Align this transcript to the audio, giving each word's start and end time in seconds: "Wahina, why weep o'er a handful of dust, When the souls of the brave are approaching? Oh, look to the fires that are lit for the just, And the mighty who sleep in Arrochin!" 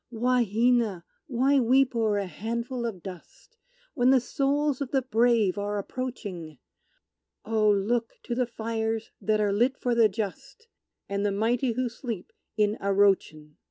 "Wahina, 0.11 1.03
why 1.27 1.59
weep 1.59 1.95
o'er 1.95 2.17
a 2.17 2.25
handful 2.25 2.87
of 2.87 3.03
dust, 3.03 3.55
When 3.93 4.09
the 4.09 4.19
souls 4.19 4.81
of 4.81 4.89
the 4.89 5.03
brave 5.03 5.59
are 5.59 5.77
approaching? 5.77 6.57
Oh, 7.45 7.69
look 7.69 8.13
to 8.23 8.33
the 8.33 8.47
fires 8.47 9.11
that 9.21 9.39
are 9.39 9.53
lit 9.53 9.77
for 9.77 9.93
the 9.93 10.09
just, 10.09 10.65
And 11.07 11.23
the 11.23 11.31
mighty 11.31 11.73
who 11.73 11.87
sleep 11.87 12.33
in 12.57 12.77
Arrochin!" 12.81 13.57